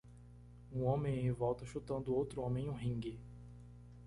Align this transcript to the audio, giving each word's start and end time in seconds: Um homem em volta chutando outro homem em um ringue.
Um 0.71 0.83
homem 0.85 1.27
em 1.27 1.31
volta 1.31 1.63
chutando 1.63 2.15
outro 2.15 2.41
homem 2.41 2.65
em 2.65 2.69
um 2.69 2.73
ringue. 2.73 3.19